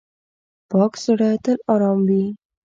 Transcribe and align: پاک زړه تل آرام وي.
پاک 0.69 0.93
زړه 1.05 1.29
تل 1.43 1.57
آرام 1.73 1.99
وي. 2.09 2.23